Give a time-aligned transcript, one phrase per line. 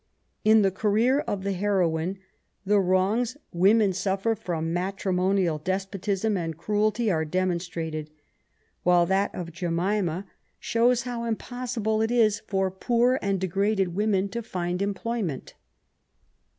[0.43, 2.17] In the career of the heroine
[2.65, 8.09] the wrongs women suffer from matrimonial despotism and cruelty are demonstrated;
[8.81, 10.25] while that of Jemima
[10.59, 11.19] shows hovr LITEEAEY WORK.
[11.19, 15.53] 161 impossible it is for poor or degraded women to find employment.